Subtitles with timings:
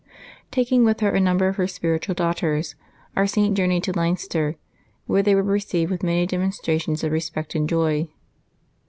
[0.49, 2.73] Tak ing with her a number of her spiritual daughters,
[3.15, 4.55] our Saint journeyed to Leinster,
[5.05, 8.09] where they were received with many demonstrations of respect and joy.